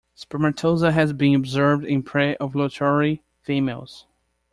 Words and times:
Spermatozoa 0.15 0.93
has 0.93 1.13
been 1.13 1.35
observed 1.35 1.85
in 1.85 2.01
pre-ovulatory 2.01 3.19
females. 3.43 4.07